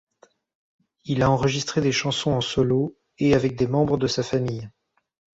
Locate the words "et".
3.19-3.35